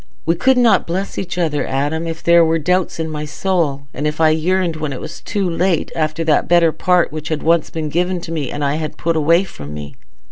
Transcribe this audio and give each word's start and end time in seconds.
We 0.25 0.33
could 0.33 0.57
not 0.57 0.87
bless 0.87 1.19
each 1.19 1.37
other, 1.37 1.63
Adam, 1.67 2.07
if 2.07 2.23
there 2.23 2.43
were 2.43 2.57
doubts 2.57 2.97
in 2.99 3.07
my 3.07 3.23
soul, 3.23 3.83
and 3.93 4.07
if 4.07 4.19
I 4.19 4.29
yearned, 4.29 4.75
when 4.77 4.93
it 4.93 4.99
was 4.99 5.21
too 5.21 5.47
late, 5.47 5.91
after 5.95 6.23
that 6.23 6.47
better 6.47 6.71
part 6.71 7.11
which 7.11 7.29
had 7.29 7.43
once 7.43 7.69
been 7.69 7.89
given 7.89 8.19
me 8.29 8.49
and 8.49 8.65
I 8.65 8.77
had 8.77 8.97
put 8.97 9.15
away 9.15 9.43
from 9.43 9.75
me." 9.75 9.95